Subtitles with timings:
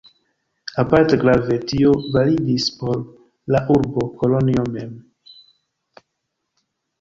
[0.83, 3.03] Aparte grave, tio validis por
[3.57, 4.97] la urbo Kolonjo mem.